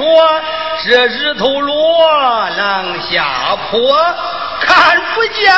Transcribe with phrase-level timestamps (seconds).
[0.00, 0.40] 说
[0.82, 3.94] 这日头落，浪下坡，
[4.62, 5.52] 看不见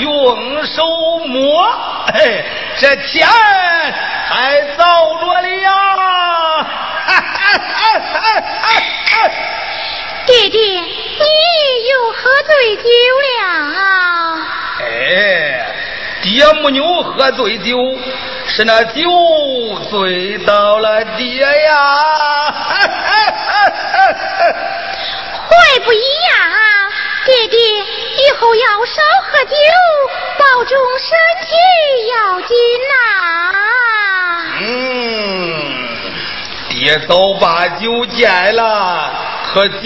[0.00, 0.82] 用手
[1.26, 1.68] 摸。
[2.14, 2.42] 哎，
[2.78, 6.66] 这天还早着了呀！
[10.24, 12.88] 爹爹，你又喝醉酒
[13.20, 13.28] 了。
[14.80, 15.73] 哎，
[16.24, 17.76] 爹母牛喝醉酒，
[18.48, 19.02] 是那酒
[19.90, 21.74] 醉到了爹呀！
[25.46, 26.88] 会不一样啊，
[27.26, 29.54] 弟弟，以后要少喝酒，
[30.38, 31.10] 保重身
[31.42, 31.48] 体
[32.08, 32.56] 要紧
[32.88, 32.94] 呐、
[34.62, 34.64] 嗯，
[36.70, 39.12] 爹早把酒戒了，
[39.52, 39.84] 喝酒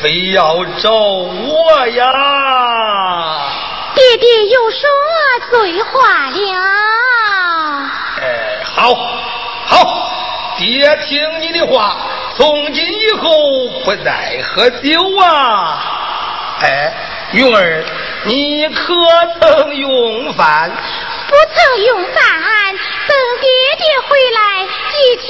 [0.00, 3.42] 非要找我呀！
[3.94, 4.88] 爹爹有说
[5.50, 6.38] 醉话了。
[8.20, 8.94] 哎，好，
[9.66, 11.96] 好，爹听你的话，
[12.36, 13.28] 从今以后
[13.84, 15.82] 不再喝酒啊！
[16.62, 16.92] 哎，
[17.32, 17.84] 云儿，
[18.24, 18.94] 你可
[19.40, 20.70] 曾用饭？
[21.28, 22.14] 不曾用饭，
[23.06, 25.26] 等爹爹回来一起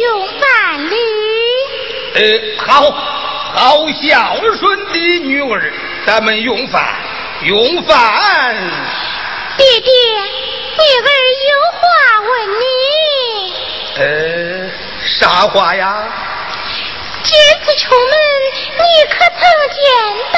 [0.00, 0.96] 用饭哩。
[2.14, 2.20] 呃，
[2.64, 2.90] 好，
[3.54, 5.72] 好孝顺的女儿，
[6.06, 6.84] 咱们用饭，
[7.42, 8.54] 用饭。
[9.58, 11.10] 弟弟，女儿
[11.48, 11.82] 有话
[12.30, 12.62] 问你。
[13.96, 14.02] 呃，
[15.04, 16.04] 啥话呀？
[17.24, 17.30] 这
[17.64, 18.12] 次出门，
[18.78, 19.40] 你可曾
[19.74, 19.82] 见
[20.32, 20.36] 到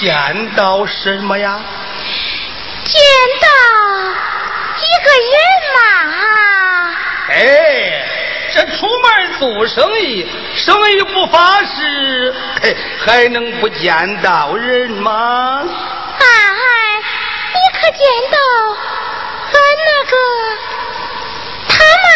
[0.00, 1.60] 见到什么呀？
[2.84, 3.00] 见
[3.40, 3.48] 到
[4.76, 5.36] 一个人
[5.74, 5.78] 嘛？
[7.30, 7.36] 哎，
[8.54, 9.06] 这出门
[9.38, 15.64] 做生意，生意不发誓，嘿，还能不见到人吗？
[16.18, 16.24] 哎，
[17.58, 18.00] 你可见
[18.30, 18.36] 到
[19.52, 20.12] 俺那个
[21.68, 21.70] 他
[22.04, 22.06] 妈？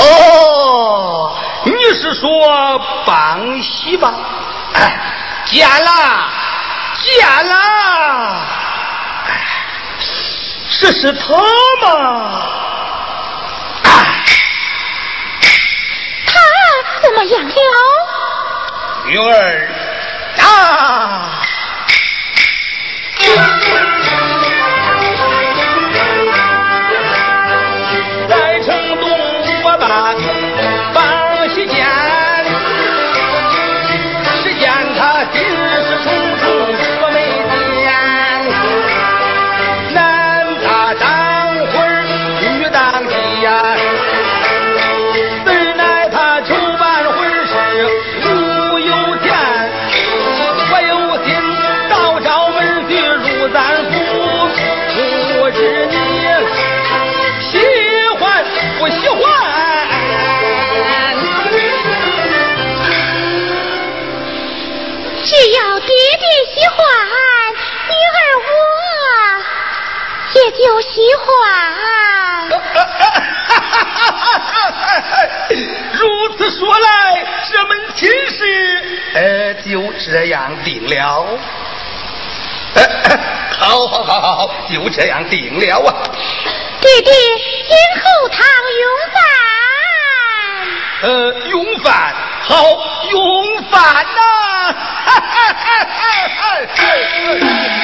[0.00, 2.26] 哦，你是说
[3.06, 4.12] 帮喜吧？
[4.74, 4.78] 哎，
[5.46, 5.90] 见了，
[6.98, 7.54] 见了。
[9.26, 9.30] 哎，
[10.80, 11.22] 这是他
[11.82, 11.86] 吗？
[13.84, 13.88] 哎，
[16.26, 16.32] 他
[17.02, 17.52] 怎么样了？
[19.06, 19.68] 女儿，
[20.38, 21.53] 啊！
[76.50, 81.26] 说来，这门亲事，呃，就这样定了。
[83.56, 85.94] 好好好好好，就这样定了啊！
[86.80, 87.10] 弟弟，
[87.68, 88.40] 今后堂
[88.80, 89.16] 用饭。
[91.02, 91.08] 呃，
[91.50, 92.54] 用饭好，
[93.10, 94.20] 用饭呐！
[94.72, 95.20] 哈哈
[95.54, 97.83] 哈哈哈！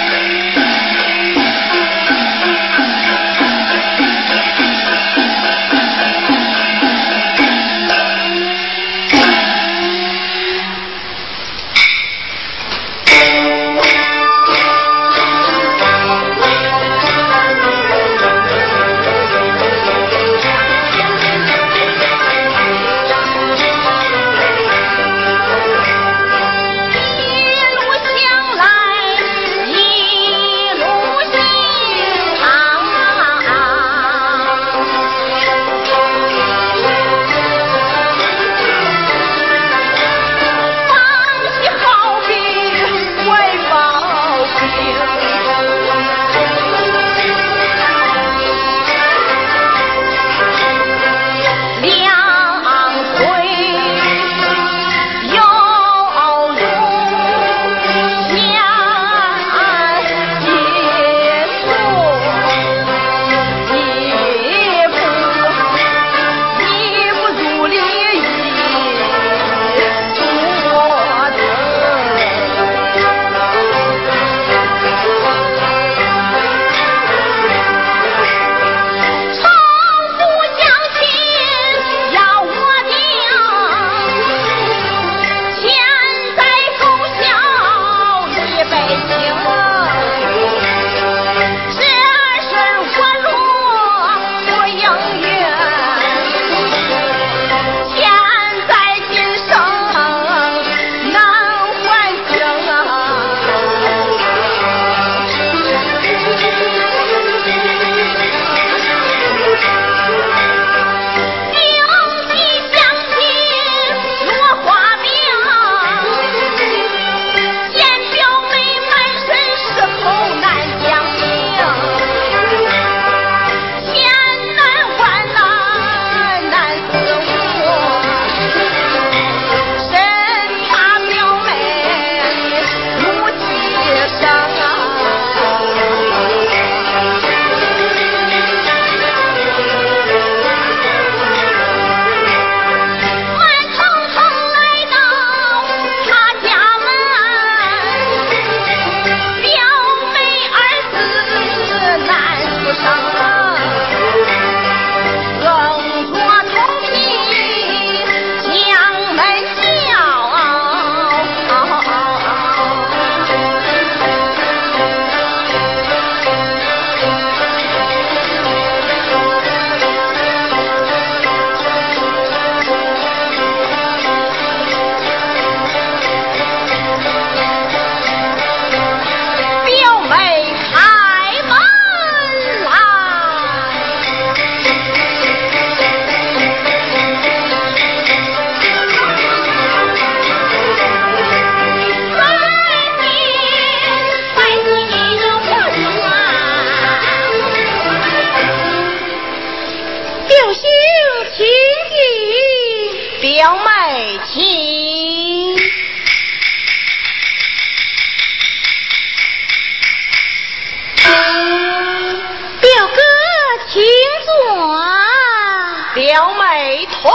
[216.20, 217.10] 小妹同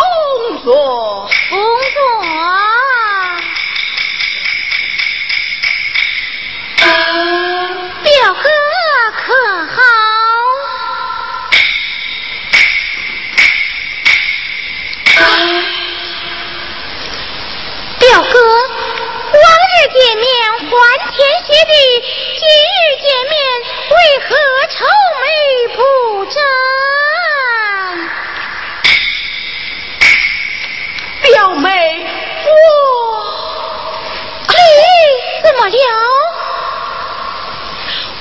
[0.63, 1.59] 坐同
[1.93, 2.00] 坐。
[8.01, 8.50] 表哥
[9.13, 9.21] 可
[9.67, 9.77] 好？
[18.00, 18.33] 表哥，
[19.33, 20.25] 往日见面
[20.67, 20.74] 欢
[21.12, 21.71] 天喜地，
[22.39, 23.31] 今日见面
[23.91, 23.93] 为
[24.27, 24.35] 何
[24.71, 24.83] 愁
[25.21, 25.24] 眉
[25.75, 25.77] 不
[26.25, 26.41] 展？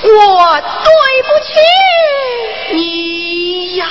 [0.03, 0.89] 我对
[1.23, 1.53] 不起
[2.73, 3.85] 你呀。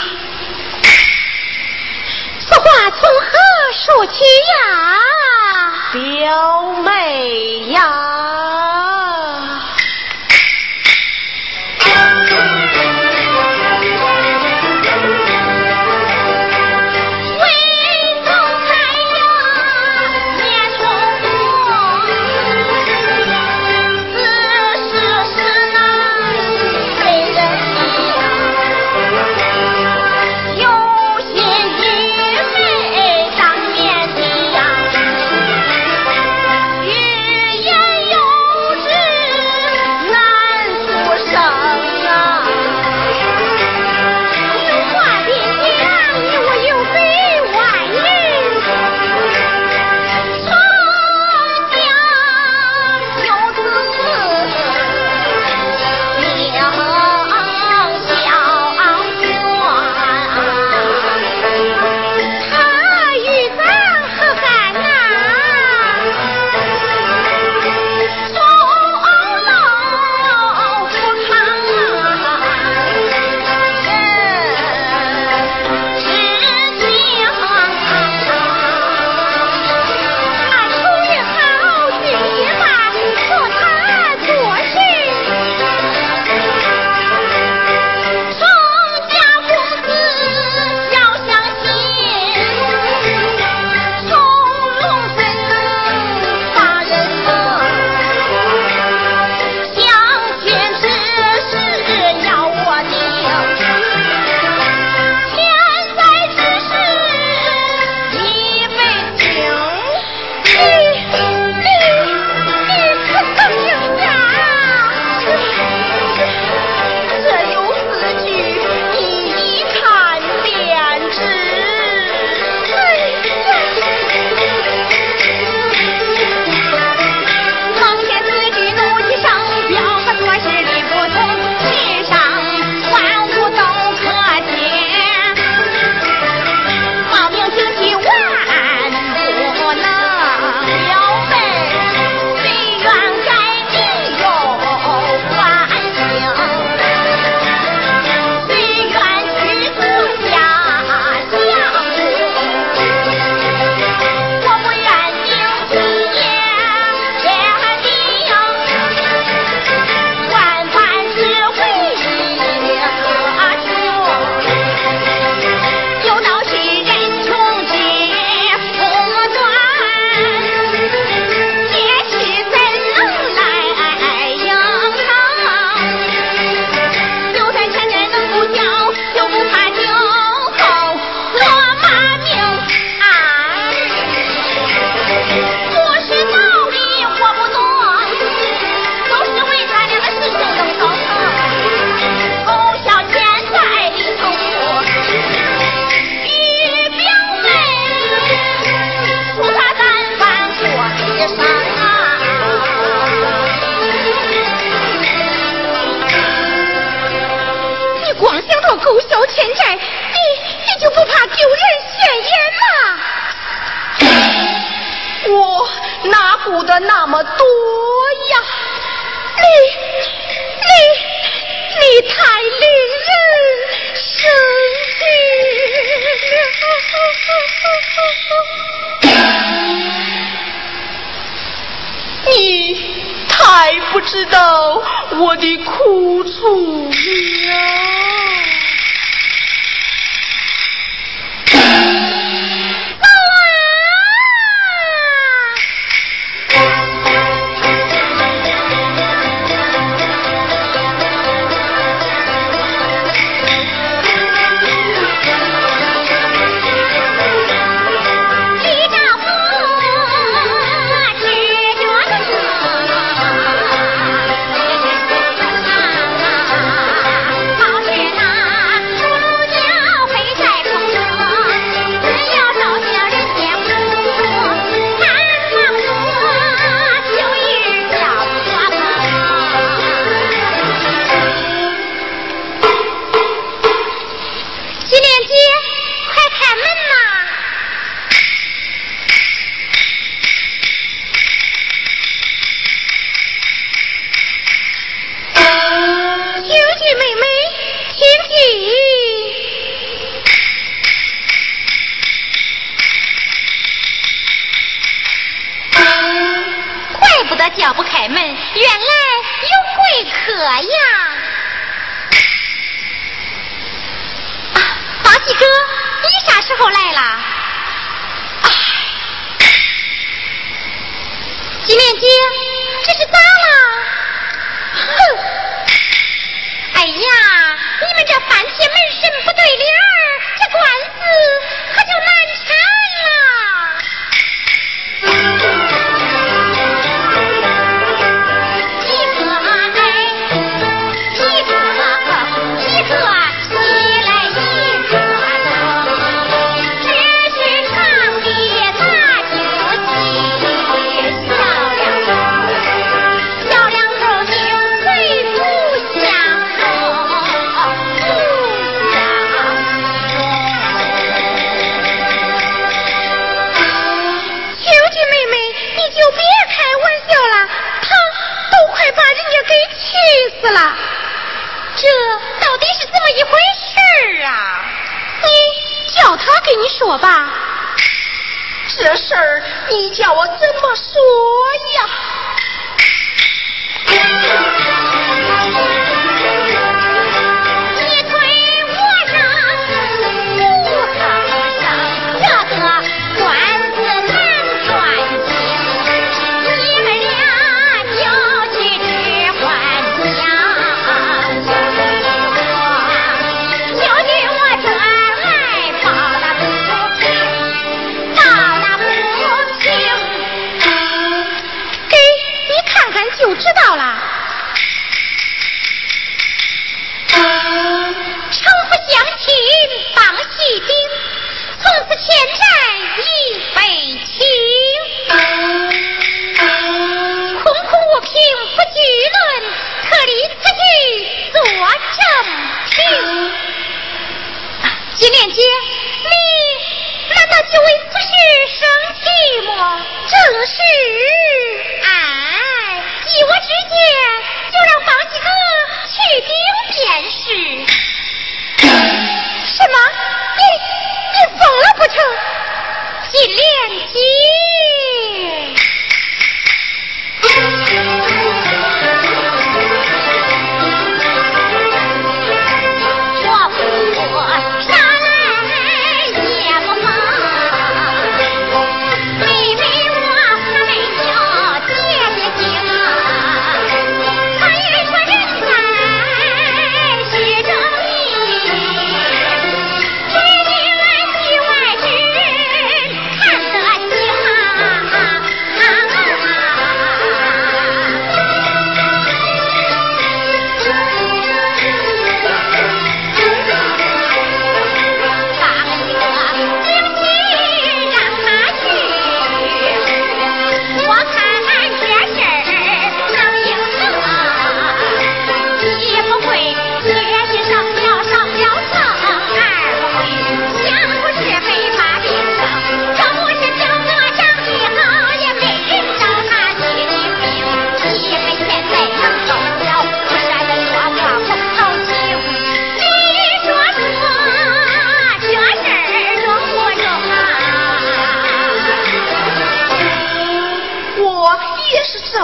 [2.41, 3.39] 说话从何
[3.73, 4.65] 说起呀？
[5.93, 8.34] 表妹呀。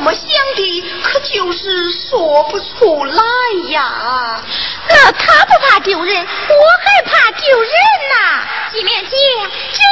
[0.01, 0.23] 怎么想
[0.57, 3.23] 的，可就是说不出来
[3.69, 4.43] 呀。
[4.89, 7.71] 那他不怕丢人，我还怕丢人
[8.09, 8.49] 呐。
[8.73, 9.83] 金莲姐，这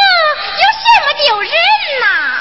[0.57, 1.51] 有什么丢人
[2.01, 2.38] 呐？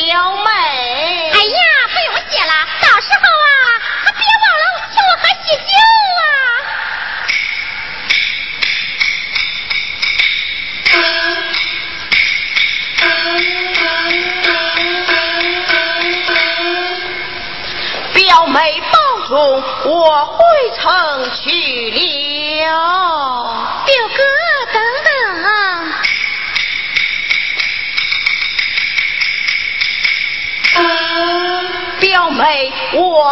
[0.00, 0.59] 撩妹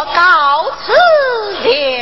[0.05, 1.98] 告辞了。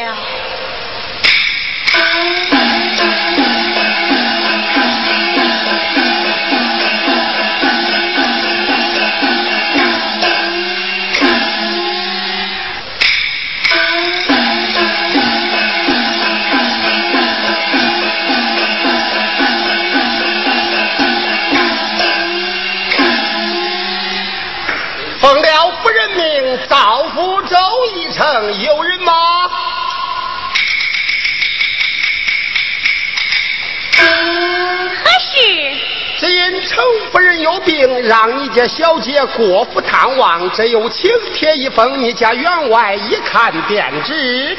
[38.03, 44.57] 让你家小姐过府探望，这有请帖一封，你家员外一看便知。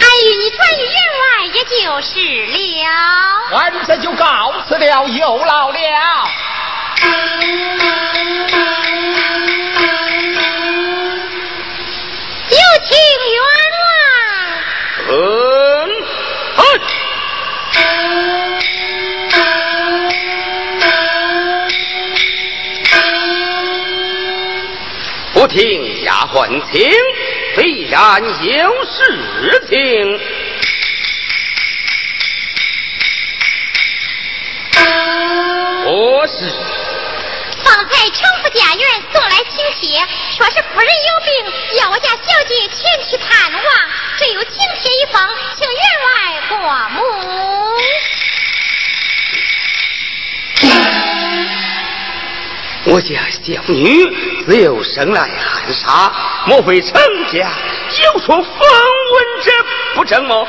[0.00, 3.56] 阿姨，你传与员外也就是了。
[3.56, 5.78] 俺这就告辞了，又劳了。
[25.46, 26.90] 听下唤请，
[27.56, 30.20] 必然有事情。
[35.86, 36.50] 我是
[37.62, 40.00] 方才程府家园送来请帖，
[40.36, 41.30] 说是夫人有病，
[41.78, 42.78] 要我家小姐前
[43.08, 43.60] 去探望。
[44.18, 45.20] 只有请帖一封，
[45.56, 46.14] 请员外
[46.48, 46.56] 过
[46.90, 47.73] 目。
[52.86, 54.44] 我家小女。
[54.46, 56.12] 自幼生来寒沙，
[56.46, 56.92] 莫非程
[57.32, 57.50] 家
[58.04, 59.50] 有说风闻者
[59.94, 60.46] 不成么？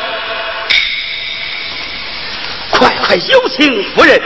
[2.71, 4.21] 快快有请夫人。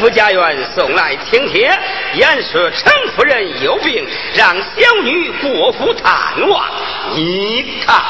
[0.00, 1.78] 府家园送来请帖。
[2.14, 6.64] 言说程夫人有病，让小女过府探望。
[7.14, 8.02] 你看，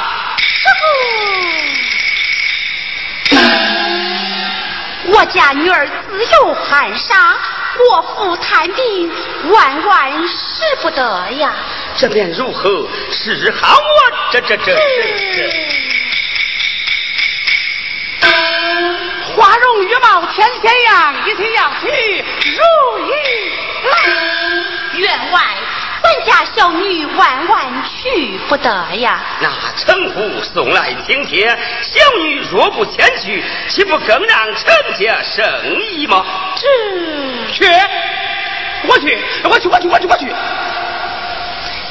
[5.10, 7.36] 我家女儿自幼寒沙，
[7.76, 9.10] 过府探病，
[9.50, 11.54] 万万使不得呀。
[11.96, 14.30] 这便如何是好啊？
[14.30, 15.87] 这这这这。
[19.38, 22.24] 花容月貌天仙样，一心要去
[22.56, 23.12] 如意
[23.84, 24.98] 来。
[24.98, 25.40] 员外，
[26.02, 29.20] 咱家小女万万去不得呀。
[29.38, 35.44] 那程父送来请帖，小女若不前去，岂不更让陈家生
[35.92, 36.26] 意吗？
[36.56, 36.66] 这
[37.52, 37.64] 去，
[38.88, 40.34] 我去，我去，我去，我去，我去。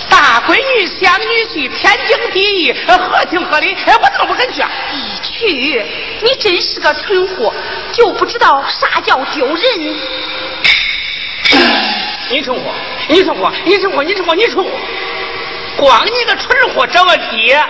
[0.10, 3.73] 大闺女想女婿，天经地义，合情合理。
[3.86, 4.69] 哎，我怎么不肯去啊？
[4.91, 5.86] 你去，
[6.21, 7.53] 你真是个蠢货，
[7.91, 9.95] 就不知道啥叫丢人。
[12.30, 12.73] 你蠢货，
[13.08, 14.69] 你蠢货，你蠢货，你蠢货，你蠢货！
[15.77, 17.63] 光你个蠢货找个爹，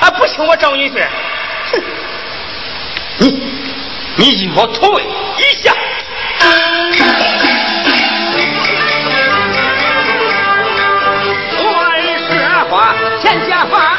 [0.00, 1.06] 还不请我找女婿？
[1.72, 1.82] 哼！
[3.18, 3.42] 你，
[4.16, 5.04] 你与我退
[5.38, 5.74] 一下。
[12.70, 13.98] 话钱家话，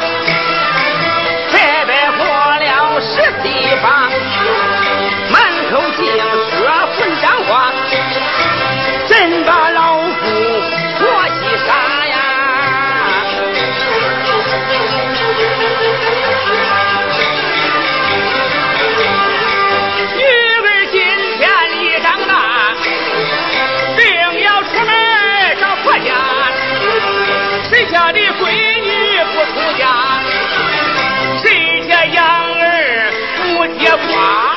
[34.08, 34.56] 花？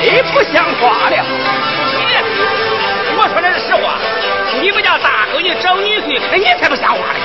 [0.00, 1.16] 太不像话了！
[1.96, 2.00] 你，
[3.16, 3.98] 我说的是实话，
[4.60, 7.18] 你们家大闺女找女婿，你才不像话呢！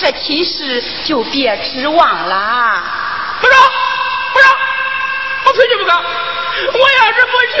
[0.00, 2.82] 这亲事，就别指望了。
[3.38, 3.56] 不中，
[4.32, 4.48] 不中，
[5.44, 5.92] 我非去不可！
[5.92, 7.60] 我要是不去，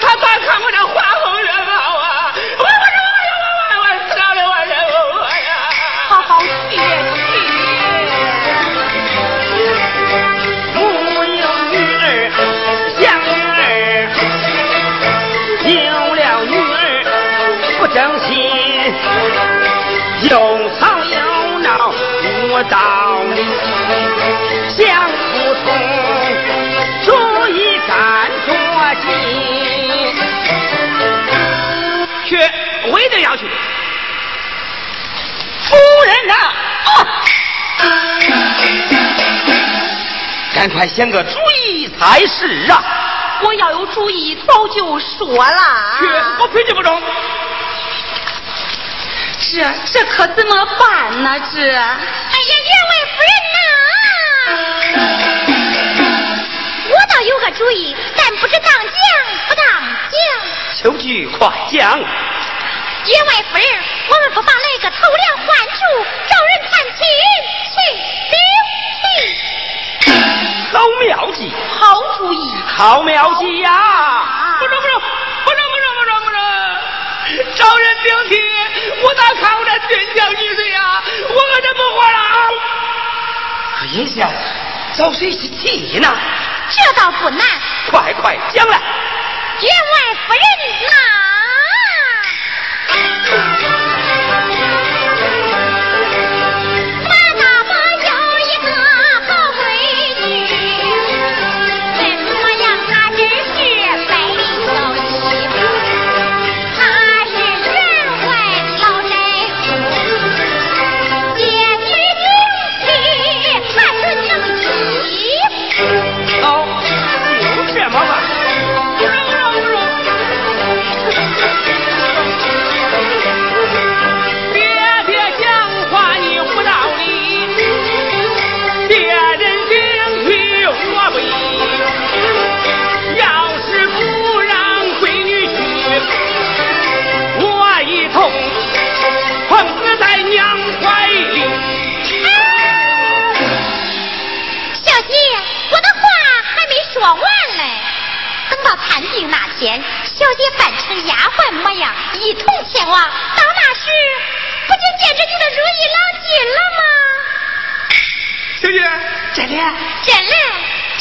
[0.00, 2.32] 他咋看我这花红月貌啊？
[2.58, 2.68] 我我我
[3.40, 5.50] 我我我死了我人我呀！
[6.08, 6.30] 好好
[6.70, 6.78] 去。
[17.94, 18.26] 正心
[20.22, 20.53] 又吵又闹
[22.54, 23.42] 无道理，
[24.78, 25.12] 想不
[25.64, 25.66] 通，
[27.04, 27.10] 主
[27.48, 28.48] 意干着
[29.02, 29.06] 急。
[32.24, 32.38] 去，
[32.92, 33.44] 我一定要去。
[35.64, 35.74] 夫
[36.06, 36.34] 人呐，
[40.54, 41.36] 赶快想个主
[41.66, 42.80] 意才是啊！
[43.42, 45.98] 我要有主意，早就说了。
[45.98, 46.06] 去，
[46.38, 47.02] 我非去不中。
[49.54, 49.62] 这
[49.92, 51.38] 这可怎么办呢？
[51.52, 53.56] 这哎呀，员外夫人呐，
[56.90, 58.90] 我倒有个主意，但不知当讲
[59.48, 59.64] 不当
[60.10, 60.18] 讲。
[60.74, 62.00] 秋菊快讲。
[62.00, 63.64] 员外夫人，
[64.08, 65.78] 我们不妨来个偷梁换柱，
[66.26, 67.06] 找人探亲
[67.70, 67.76] 去
[68.32, 68.36] 留
[69.04, 69.06] 地。
[70.72, 70.76] 好
[71.06, 73.70] 妙计，好主意，好妙计呀！
[74.58, 74.90] 不中不中
[77.36, 78.42] 中，找人顶替。
[79.02, 81.02] 我咋看我这军将女婿呀？
[81.28, 82.18] 我可真不活了！
[83.78, 84.30] 可下
[84.94, 86.16] 找谁去替呢？
[86.70, 87.46] 这倒不难，
[87.90, 88.78] 快快讲来。
[89.60, 90.42] 员外夫人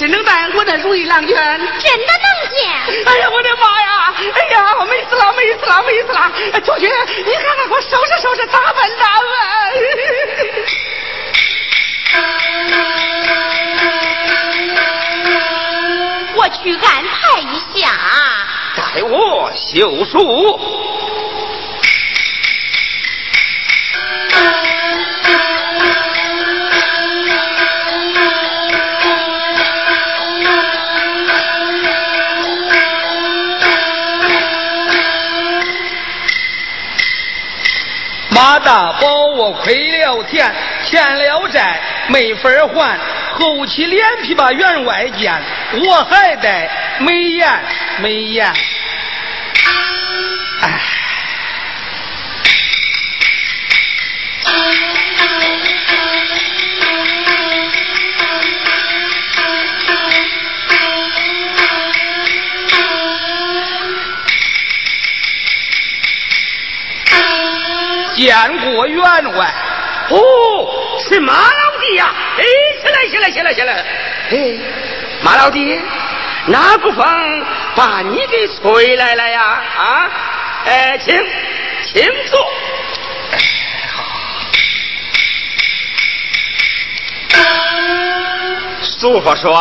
[0.04, 1.34] 真能带我的如意郎君？
[1.34, 2.70] 真的能见。
[3.06, 4.14] 哎呀，我的妈呀！
[4.36, 6.30] 哎呀，我美死了，美死了，美死了！
[6.60, 6.92] 秋菊，
[7.26, 9.24] 你看看，给我收拾收拾，打扮打扮。
[16.36, 17.98] 我去安排一下，
[18.76, 20.60] 待我休书。
[38.44, 41.80] 马大宝，我亏了钱，欠了债，
[42.10, 43.00] 没法还。
[43.32, 45.34] 厚起脸皮把员外见，
[45.86, 46.70] 我还得
[47.00, 47.50] 没言
[48.00, 48.46] 没言。
[50.62, 50.82] 哎，
[68.24, 69.04] 见过员
[69.36, 69.54] 外。
[70.10, 70.18] 哦，
[71.10, 72.10] 是马老弟呀！
[72.38, 72.44] 哎，
[72.82, 73.86] 起来，起来，起来，起来！
[74.32, 74.58] 哎，
[75.22, 75.78] 马老弟，
[76.48, 77.46] 哪股风
[77.76, 79.62] 把你给吹来了呀？
[79.78, 80.12] 啊，
[80.66, 81.14] 哎，请，
[81.84, 82.48] 请坐。
[88.82, 89.52] 叔父说：“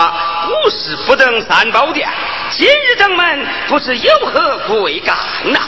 [0.46, 2.08] 无事不登三宝殿，
[2.50, 5.58] 今日登门，不知有何贵干呐？”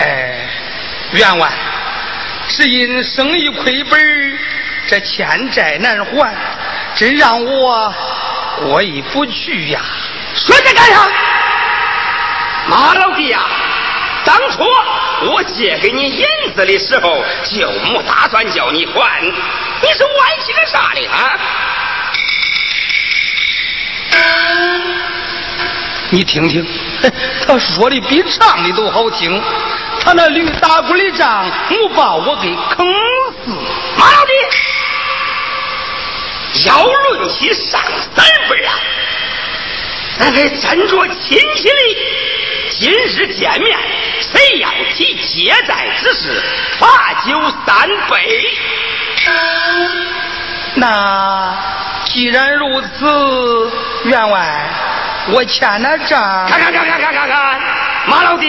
[0.00, 0.48] 哎，
[1.12, 1.52] 员外。
[2.48, 4.38] 是因生意亏本，
[4.86, 6.34] 这欠债难还，
[6.94, 7.94] 真让我
[8.60, 9.80] 过意不去呀！
[10.34, 11.10] 说这干啥？
[12.68, 13.40] 马老弟呀，
[14.24, 14.64] 当初
[15.32, 16.24] 我借给你银
[16.54, 21.38] 子的时候，就没打算叫你还，你是惋惜个啥的啊？
[26.10, 26.64] 你听听，
[27.44, 29.42] 他说的比唱的都好听。
[30.06, 32.86] 他那驴打滚的账，没把我给坑
[33.44, 33.50] 死。
[33.98, 34.32] 马老弟，
[36.68, 37.80] 要论起上
[38.14, 38.72] 三辈啊，
[40.16, 41.96] 咱还真着亲戚哩。
[42.70, 43.76] 今日见面，
[44.20, 46.40] 谁要提借债之事，
[46.78, 46.86] 罚
[47.26, 48.46] 酒三杯。
[50.76, 51.52] 那
[52.04, 53.72] 既然如此，
[54.04, 54.70] 员外，
[55.32, 56.46] 我欠那账。
[56.48, 57.60] 看看看看看看看，
[58.06, 58.46] 马老弟。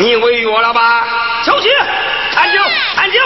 [0.00, 1.42] 你违约了吧？
[1.44, 1.70] 小心，
[2.34, 2.58] 看酒，
[2.96, 3.20] 看酒。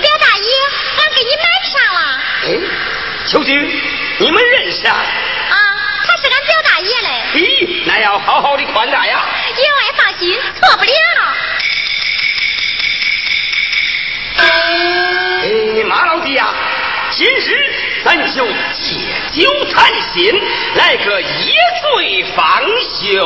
[0.00, 0.48] 表大爷，
[0.96, 2.00] 俺给你买上了。
[2.42, 2.46] 哎，
[3.28, 3.54] 秋菊，
[4.18, 4.96] 你们认识啊？
[4.96, 5.54] 啊，
[6.04, 7.22] 他是俺表大爷嘞。
[7.32, 9.24] 嘿，那要好好的款待呀。
[9.56, 10.90] 员外放心，错不了。
[15.40, 16.48] 哎，马老弟呀。
[17.18, 18.46] 今日咱就
[18.80, 18.94] 借
[19.32, 20.40] 酒谈心，
[20.76, 21.52] 来个一
[21.82, 23.18] 醉方休。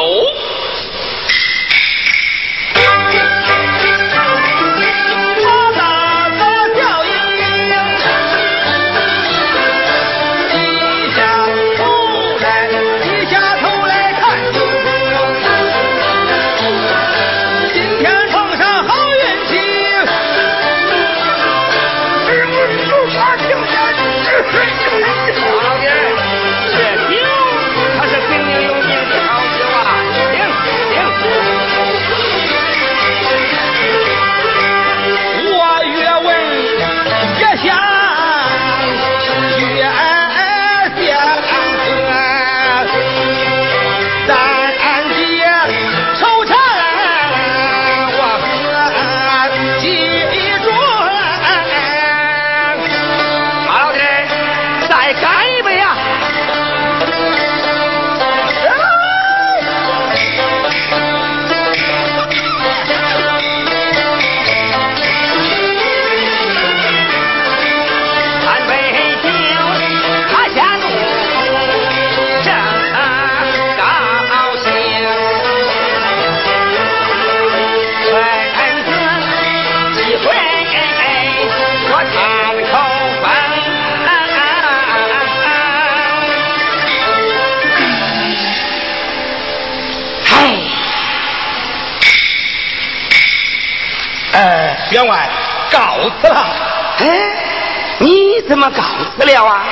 [99.44, 99.64] 了啊？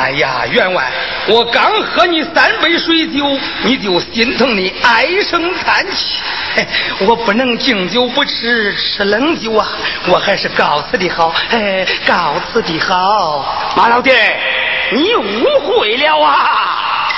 [0.00, 0.92] 哎呀，员外，
[1.26, 3.26] 我刚喝你三杯水酒，
[3.64, 6.20] 你就心疼的唉声叹气。
[7.00, 9.66] 我不能敬酒不吃吃冷酒啊，
[10.06, 11.34] 我还是告辞的好。
[11.48, 13.72] 嘿，告辞的好。
[13.76, 14.12] 马老弟
[14.92, 17.08] 你误会了啊！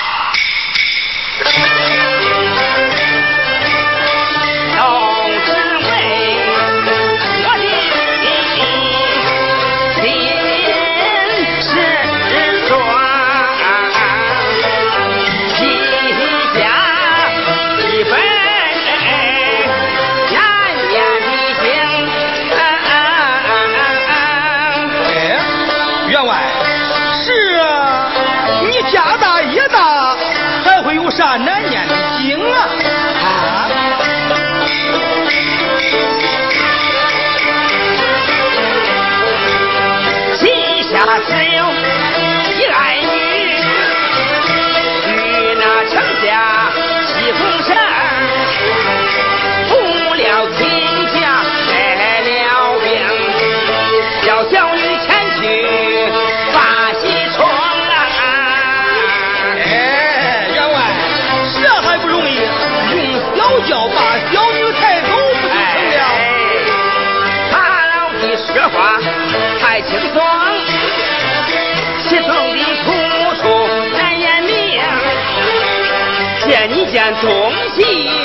[77.73, 78.20] 起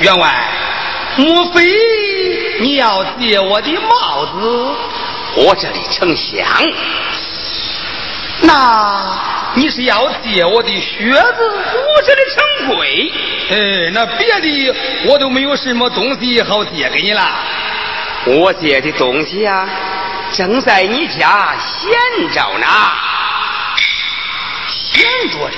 [0.00, 0.44] 员外，
[1.16, 1.70] 莫非
[2.60, 4.74] 你要借我的帽子？
[5.34, 6.46] 我这里成箱。
[8.40, 9.18] 那
[9.54, 11.14] 你是要借我的靴子？
[11.14, 13.12] 我这里成柜。
[13.50, 14.74] 哎，那别的
[15.06, 17.22] 我都没有什么东西好借给你了。
[18.24, 19.68] 我借的东西啊，
[20.32, 21.90] 正在你家闲
[22.32, 22.66] 着呢。
[24.66, 25.54] 闲着呢？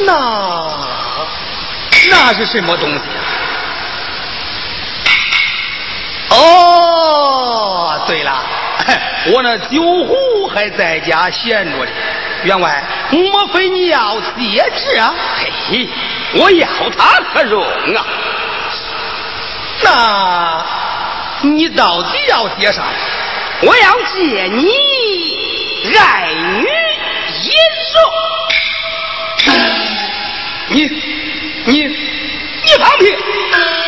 [0.00, 1.03] 那？
[2.10, 3.24] 那是什么东西啊？
[6.30, 8.42] 哦，对了，
[9.32, 11.90] 我那酒壶还在家闲着呢。
[12.42, 15.14] 员外，莫非你要戒指啊？
[15.70, 15.88] 嘿，
[16.34, 18.04] 我要它可容啊？
[19.82, 20.64] 那
[21.42, 22.82] 你到底要借啥？
[23.62, 24.68] 我要借你
[25.96, 26.66] 爱女
[27.44, 27.50] 一
[27.92, 29.54] 双。
[30.68, 31.13] 你。
[31.66, 33.83] 你，你放屁！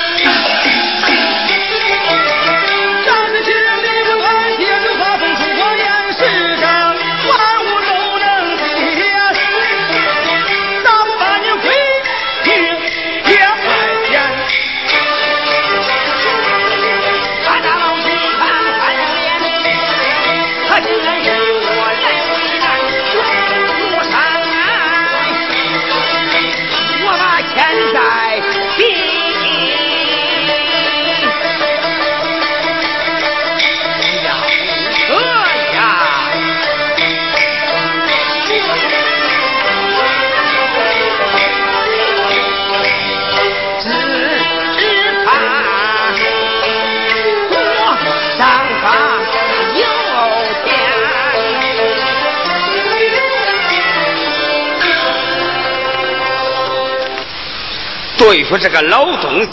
[58.27, 59.49] 对付这个老东西，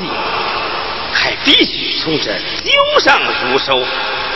[1.13, 3.21] 还必须从这酒上
[3.51, 3.79] 入手。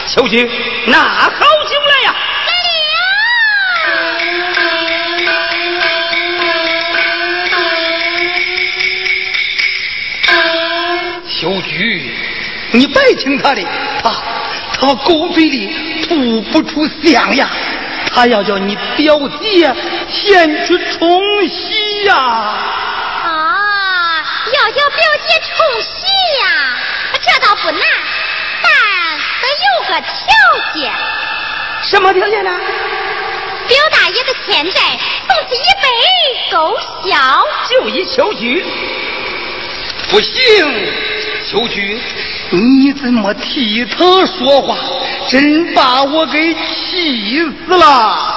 [0.06, 0.48] 秋菊，
[0.86, 1.32] 拿好
[1.68, 2.16] 酒来呀！
[11.28, 12.12] 秋菊，
[12.74, 13.64] 你白听他的，
[14.04, 14.12] 他
[14.80, 17.50] 他狗嘴里吐不出象牙，
[18.14, 19.74] 他要叫你表姐
[20.08, 22.54] 先去冲喜呀！
[24.68, 25.88] 要叫表姐冲喜
[26.42, 26.46] 呀，
[27.22, 27.82] 这倒不难，
[28.62, 28.70] 但
[29.42, 30.14] 得有个条
[30.74, 30.92] 件。
[31.84, 32.52] 什么条件呢？
[33.66, 34.82] 表大爷的欠债，
[35.26, 35.88] 送此一杯
[36.52, 37.16] 够销。
[37.70, 38.66] 就一秋菊，
[40.10, 40.36] 不行，
[41.50, 42.02] 秋菊，
[42.50, 44.76] 你怎么替他说话？
[45.30, 48.37] 真把我给气死了！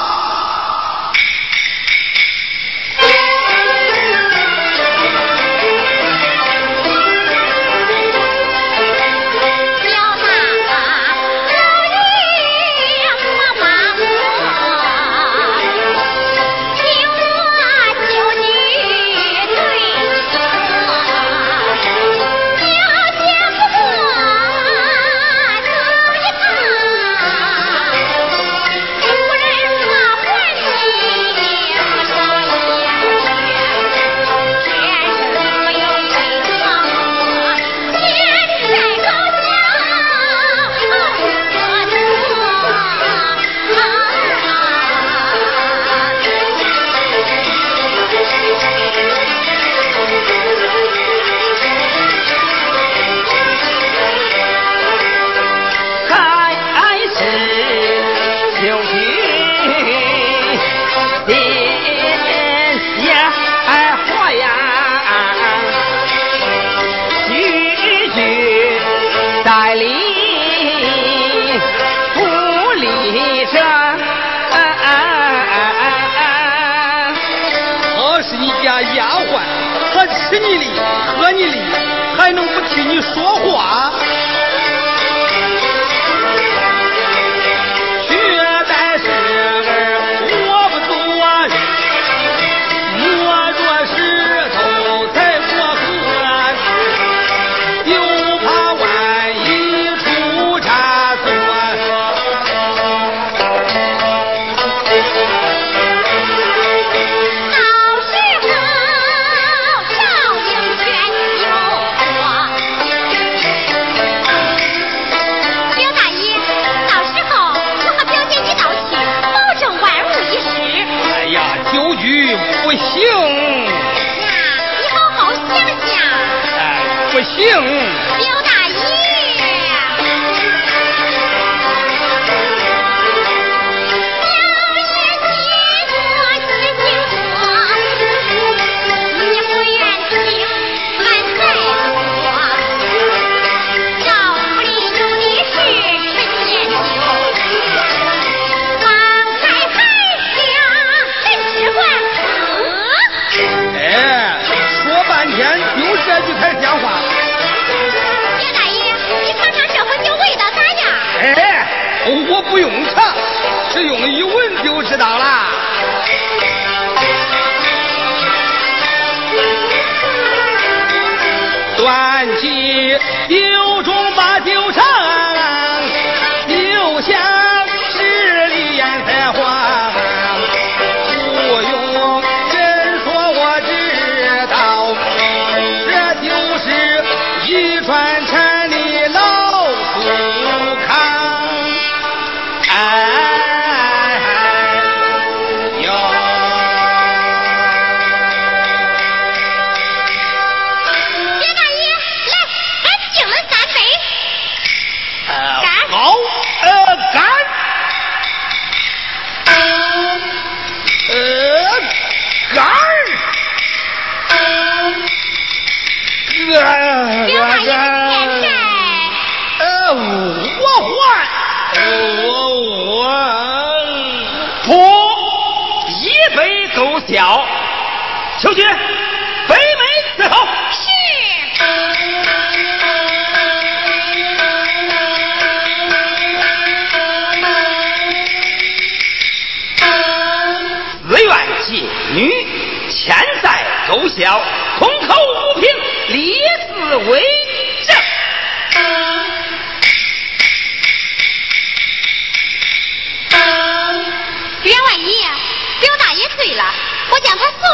[127.40, 127.79] 行。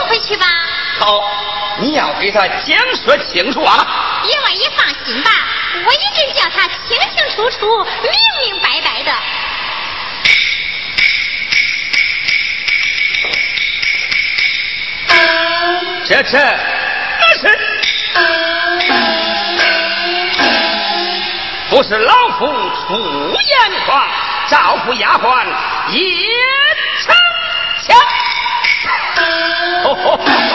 [0.09, 0.47] 回去吧。
[0.99, 1.21] 好，
[1.81, 4.23] 你要给他讲说清楚啊。
[4.25, 5.31] 员外你放心吧，
[5.85, 9.13] 我一定叫他清清楚楚、明明白白的。
[16.09, 16.39] 这这这
[17.41, 17.59] 是，
[21.69, 22.95] 不是老夫出
[23.45, 24.09] 言狂，
[24.49, 25.45] 赵府丫鬟
[25.91, 26.01] 也
[29.89, 30.46] Oh, oh, oh.